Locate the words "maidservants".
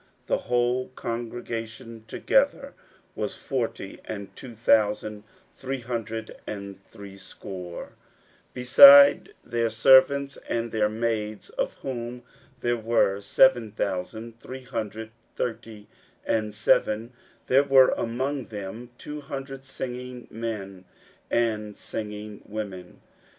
10.89-11.49